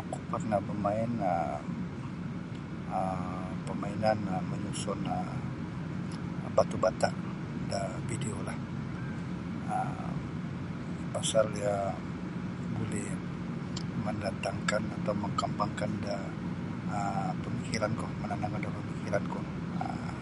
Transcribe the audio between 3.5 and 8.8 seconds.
pemainan um manyusun um batu-bata da videolah